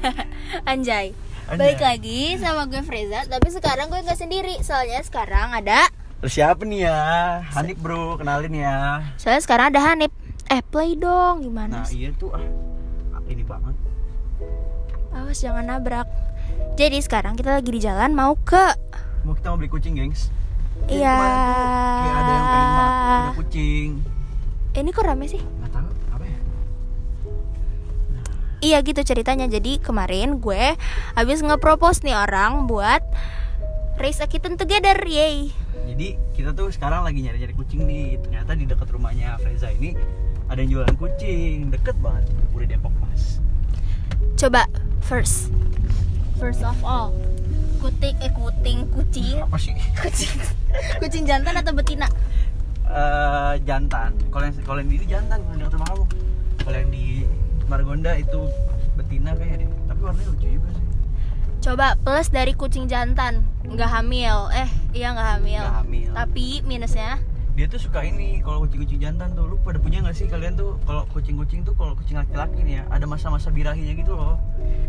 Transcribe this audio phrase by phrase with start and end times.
[0.70, 1.12] Anjay.
[1.46, 1.58] Anjay.
[1.58, 4.58] Balik lagi sama gue Freza, tapi sekarang gue nggak sendiri.
[4.60, 5.86] Soalnya sekarang ada
[6.16, 7.00] Terus siapa nih ya?
[7.54, 9.04] Hanif bro, kenalin ya.
[9.20, 10.10] Soalnya sekarang ada Hanif.
[10.48, 11.44] Eh, play dong.
[11.44, 12.42] Gimana Nah iya tuh ah
[13.28, 13.74] ini banget.
[15.12, 16.08] Awas jangan nabrak.
[16.80, 18.74] Jadi sekarang kita lagi di jalan mau ke
[19.26, 20.30] Mau kita mau beli kucing, gengs.
[20.86, 21.18] Iya.
[21.18, 23.88] Kayak ada yang pengen banget punya kucing.
[24.76, 25.42] Ini kok rame sih?
[28.64, 29.46] Iya gitu ceritanya.
[29.46, 30.76] Jadi kemarin gue
[31.12, 33.04] habis nge-propose nih orang buat
[34.00, 35.52] raise a kitten together, yay.
[35.86, 38.16] Jadi kita tuh sekarang lagi nyari-nyari kucing nih.
[38.20, 39.92] Ternyata di dekat rumahnya Freza ini
[40.46, 43.42] ada yang jualan kucing, deket banget, udah Depok Mas.
[44.38, 44.64] Coba
[45.04, 45.52] first.
[46.36, 47.16] First of all,
[47.80, 49.72] kuting eh kuting kucing Apa sih?
[50.04, 50.36] kucing
[51.00, 52.08] kucing jantan atau betina?
[52.88, 54.12] Eh jantan.
[54.28, 56.04] Kalau yang kalau yang di ini jantan, yang dekat rumah kamu.
[56.66, 57.04] Kalau yang di
[57.66, 58.50] Margonda itu
[58.94, 59.70] betina kayaknya deh.
[59.90, 60.84] Tapi warnanya lucu juga sih.
[61.66, 65.62] Coba plus dari kucing jantan nggak hamil, eh iya nggak hamil.
[65.66, 66.10] Nggak hamil.
[66.14, 67.18] Tapi minusnya
[67.56, 69.48] Dia tuh suka ini kalau kucing-kucing jantan tuh.
[69.48, 72.82] Lu pada punya nggak sih kalian tuh kalau kucing-kucing tuh kalau kucing laki-laki nih ya
[72.92, 74.36] ada masa-masa birahinya gitu loh.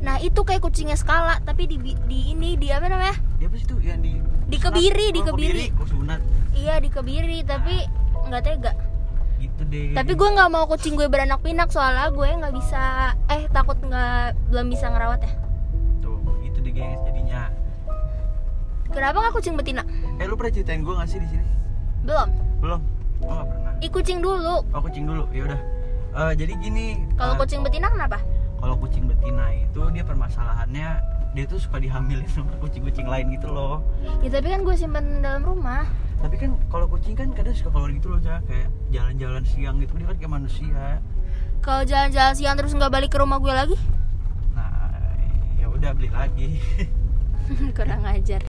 [0.00, 3.20] Nah itu kayak kucingnya skala tapi di, di ini di apa namanya?
[3.36, 4.16] Ya apa sih tuh yang di
[4.48, 5.12] Dikebiri, sunat?
[5.12, 5.66] Oh, dikebiri.
[5.76, 6.20] Oh, sunat.
[6.56, 7.84] Iya dikebiri tapi
[8.32, 8.72] nggak tega.
[9.40, 9.94] Gitu deh.
[9.94, 14.34] Tapi gue nggak mau kucing gue beranak pinak soalnya gue nggak bisa eh takut nggak
[14.50, 15.32] belum bisa ngerawat ya.
[16.02, 17.50] tuh gitu deh gengs jadinya.
[18.90, 19.82] Kenapa nggak kucing betina?
[20.18, 21.46] Eh lu pernah ceritain gue nggak sih di sini?
[22.06, 22.28] Belum.
[22.62, 22.80] Belum.
[23.24, 23.72] Oh nggak pernah.
[23.82, 24.56] Ih kucing dulu.
[24.70, 25.24] Oh kucing dulu.
[25.34, 25.60] Ya udah.
[26.14, 27.02] Eh, jadi gini.
[27.18, 28.22] Kalau eh, kucing betina kenapa?
[28.64, 33.82] kalau kucing betina itu dia permasalahannya dia tuh suka dihamilin sama kucing-kucing lain gitu loh.
[34.22, 35.82] Ya tapi kan gue simpen dalam rumah.
[36.22, 38.46] Tapi kan kalau kucing kan kadang suka keluar gitu loh, Cak.
[38.46, 41.02] kayak jalan-jalan siang gitu dia kan kayak manusia.
[41.58, 43.76] Kalau jalan-jalan siang terus nggak balik ke rumah gue lagi?
[44.54, 44.94] Nah,
[45.58, 46.62] ya udah beli lagi.
[47.76, 48.46] Kurang ajar.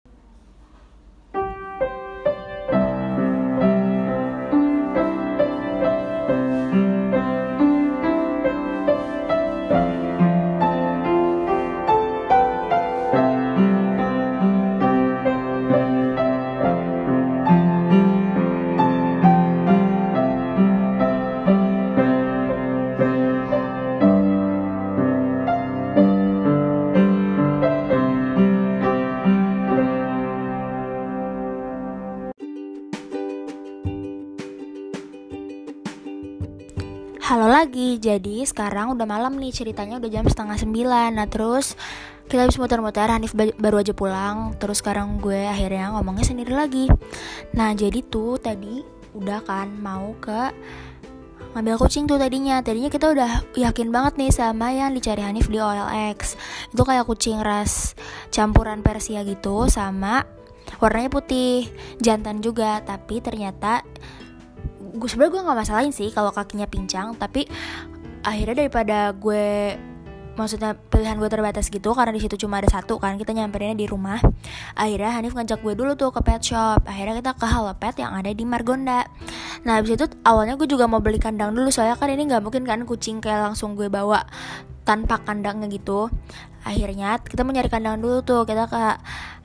[37.62, 41.14] Lagi, jadi sekarang udah malam nih ceritanya udah jam setengah sembilan.
[41.14, 41.78] Nah terus
[42.26, 44.58] kita habis muter-muter, Hanif ba- baru aja pulang.
[44.58, 46.90] Terus sekarang gue akhirnya ngomongnya sendiri lagi.
[47.54, 48.82] Nah jadi tuh tadi
[49.14, 50.50] udah kan mau ke
[51.54, 52.66] ngambil kucing tuh tadinya.
[52.66, 56.34] Tadinya kita udah yakin banget nih sama yang dicari Hanif di OLX
[56.74, 57.94] Itu kayak kucing ras
[58.34, 60.26] campuran Persia gitu sama
[60.82, 61.70] warnanya putih
[62.02, 63.86] Jantan juga, tapi ternyata
[64.92, 67.48] gue sebenarnya gue nggak masalahin sih kalau kakinya pincang tapi
[68.22, 69.76] akhirnya daripada gue
[70.32, 73.88] maksudnya pilihan gue terbatas gitu karena di situ cuma ada satu kan kita nyamperinnya di
[73.88, 74.18] rumah
[74.80, 78.16] akhirnya Hanif ngajak gue dulu tuh ke pet shop akhirnya kita ke Halo Pet yang
[78.16, 79.04] ada di Margonda.
[79.68, 82.64] Nah habis itu awalnya gue juga mau beli kandang dulu soalnya kan ini nggak mungkin
[82.64, 84.24] kan kucing kayak langsung gue bawa
[84.88, 86.08] tanpa kandangnya gitu.
[86.64, 88.82] Akhirnya kita mau nyari kandang dulu tuh kita ke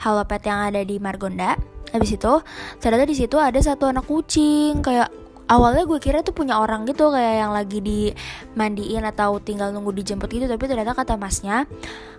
[0.07, 1.59] Halo Pet yang ada di Margonda.
[1.91, 2.33] Habis itu
[2.79, 7.15] ternyata di situ ada satu anak kucing kayak awalnya gue kira tuh punya orang gitu
[7.15, 11.71] kayak yang lagi dimandiin atau tinggal nunggu dijemput gitu tapi ternyata kata masnya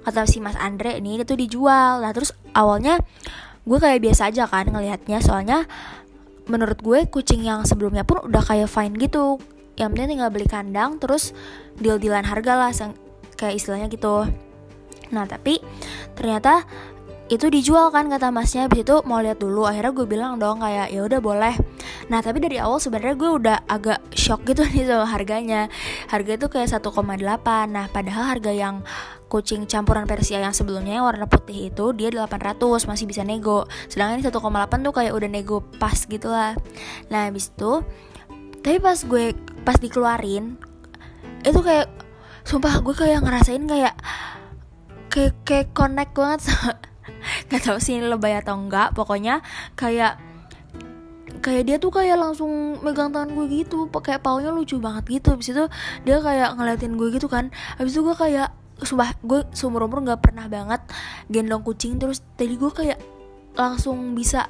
[0.07, 1.99] kata si mas Andre ini itu dijual.
[1.99, 2.99] Nah terus awalnya
[3.67, 5.67] gue kayak biasa aja kan ngelihatnya soalnya
[6.47, 9.39] menurut gue kucing yang sebelumnya pun udah kayak fine gitu.
[9.75, 11.35] Yang penting tinggal beli kandang terus
[11.77, 12.71] deal dealan harga lah
[13.35, 14.23] kayak istilahnya gitu.
[15.11, 15.59] Nah tapi
[16.15, 16.63] ternyata
[17.27, 18.71] itu dijual kan kata masnya.
[18.71, 19.67] Habis itu mau lihat dulu.
[19.67, 21.55] Akhirnya gue bilang dong kayak ya udah boleh.
[22.07, 25.67] Nah tapi dari awal sebenarnya gue udah agak shock gitu nih sama harganya.
[26.07, 26.88] Harga itu kayak 1,8
[27.67, 28.75] nah padahal harga yang
[29.27, 33.68] kucing campuran Persia yang sebelumnya yang warna putih itu dia 800 masih bisa nego.
[33.91, 36.56] Sedangkan ini 1,8 tuh kayak udah nego pas gitu lah.
[37.12, 37.83] Nah habis itu
[38.63, 39.31] tapi pas gue
[39.63, 40.59] pas dikeluarin
[41.44, 41.88] itu kayak
[42.44, 43.95] sumpah gue kayak ngerasain kayak
[45.07, 46.75] kayak kayak connect banget sama
[47.48, 49.42] nggak tahu sih ini lebay atau enggak pokoknya
[49.80, 50.19] kayak
[51.39, 55.38] kayak dia tuh kayak langsung megang tangan gue gitu pakai paunya lucu banget gitu.
[55.38, 55.65] Habis itu
[56.04, 57.54] dia kayak ngeliatin gue gitu kan.
[57.77, 58.50] Habis itu gue kayak
[58.81, 60.81] sumpah gue seumur umur nggak pernah banget
[61.31, 62.00] gendong kucing.
[62.01, 63.00] Terus tadi gue kayak
[63.57, 64.50] langsung bisa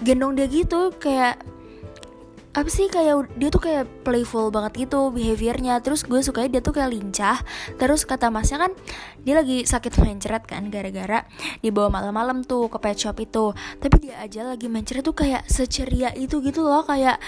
[0.00, 1.40] gendong dia gitu kayak
[2.56, 5.76] apa sih kayak dia tuh kayak playful banget gitu behaviornya.
[5.84, 7.44] Terus gue suka dia tuh kayak lincah.
[7.76, 8.72] Terus kata masnya kan
[9.20, 11.28] dia lagi sakit mencret kan gara-gara
[11.60, 13.52] dibawa malam-malam tuh ke pet shop itu.
[13.52, 16.80] Tapi dia aja lagi mencret tuh kayak seceria itu gitu loh.
[16.80, 17.20] Kayak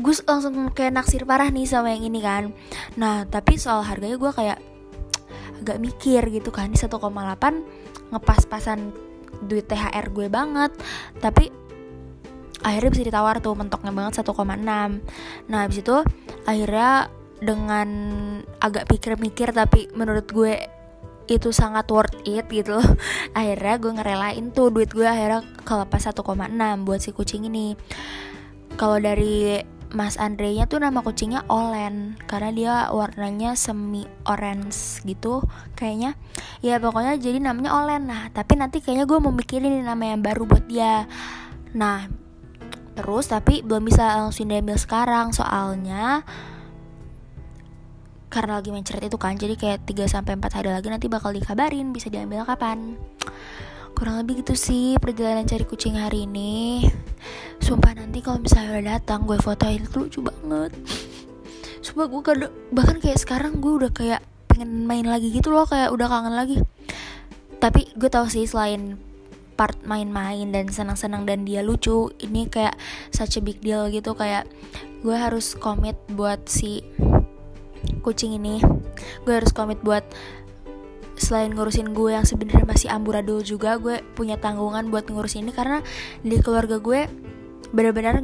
[0.00, 2.56] gue langsung kayak naksir parah nih sama yang ini kan.
[2.96, 4.58] Nah tapi soal harganya gue kayak
[5.60, 6.72] agak mikir gitu kan.
[6.72, 6.96] Di 1,8
[8.08, 8.88] ngepas-pasan
[9.44, 10.72] duit THR gue banget.
[11.20, 11.67] Tapi
[12.66, 14.34] akhirnya bisa ditawar tuh mentoknya banget 1,6
[15.46, 15.96] nah habis itu
[16.44, 17.88] akhirnya dengan
[18.58, 20.58] agak pikir-mikir tapi menurut gue
[21.28, 22.88] itu sangat worth it gitu loh.
[23.38, 26.24] Akhirnya gue ngerelain tuh duit gue akhirnya kelepas 1,6
[26.88, 27.76] buat si kucing ini.
[28.80, 35.44] Kalau dari Mas Andre nya tuh nama kucingnya Olen karena dia warnanya semi orange gitu
[35.76, 36.16] kayaknya.
[36.60, 38.08] Ya pokoknya jadi namanya Olen.
[38.08, 41.08] Nah tapi nanti kayaknya gue mau mikirin nama yang baru buat dia.
[41.76, 42.27] Nah
[42.98, 45.30] terus tapi belum bisa langsung diambil sekarang.
[45.30, 46.26] Soalnya
[48.28, 51.94] karena lagi mencret itu kan jadi kayak 3 sampai 4 hari lagi nanti bakal dikabarin
[51.94, 52.98] bisa diambil kapan.
[53.94, 56.82] Kurang lebih gitu sih perjalanan cari kucing hari ini.
[57.62, 60.74] Sumpah nanti kalau misalnya udah datang gue fotoin itu lucu banget.
[61.82, 64.20] Sumpah gue kadang bahkan kayak sekarang gue udah kayak
[64.50, 66.58] pengen main lagi gitu loh kayak udah kangen lagi.
[67.58, 69.07] Tapi gue tau sih selain
[69.58, 72.78] part main-main dan senang-senang dan dia lucu ini kayak
[73.10, 74.14] such a big deal gitu.
[74.14, 74.46] Kayak
[75.02, 76.86] gue harus komit buat si
[78.06, 78.62] kucing ini.
[79.26, 80.06] Gue harus komit buat
[81.18, 85.52] selain ngurusin gue yang sebenarnya masih amburadul juga gue punya tanggungan buat ngurusin ini.
[85.52, 85.82] Karena
[86.22, 87.10] di keluarga gue
[87.74, 88.22] benar-benar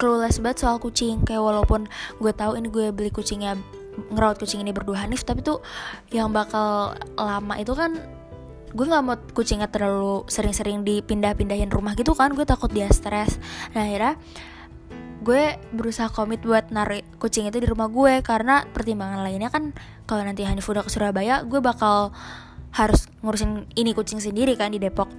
[0.00, 1.20] clueless banget soal kucing.
[1.28, 1.84] Kayak walaupun
[2.16, 3.60] gue tahu ini gue beli kucingnya
[4.08, 5.60] ngerawat kucing ini berdua Hanif tapi tuh
[6.08, 8.19] yang bakal lama itu kan
[8.70, 13.38] gue nggak mau kucingnya terlalu sering-sering dipindah-pindahin rumah gitu kan gue takut dia stres.
[13.74, 14.14] Nah akhirnya
[15.20, 19.76] gue berusaha komit buat narik kucing itu di rumah gue karena pertimbangan lainnya kan
[20.08, 22.14] kalau nanti Hanif udah ke Surabaya gue bakal
[22.72, 25.10] harus ngurusin ini kucing sendiri kan di Depok.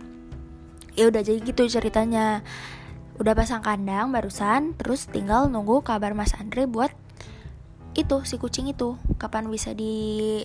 [0.96, 2.44] Ya udah jadi gitu ceritanya.
[3.22, 6.90] Udah pasang kandang barusan terus tinggal nunggu kabar Mas Andre buat
[7.94, 8.98] itu si kucing itu.
[9.22, 10.42] Kapan bisa di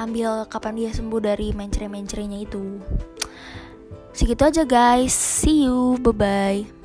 [0.00, 2.80] ambil kapan dia sembuh dari mencre-mencrenya itu.
[4.16, 5.12] Segitu aja guys.
[5.12, 6.00] See you.
[6.00, 6.79] Bye bye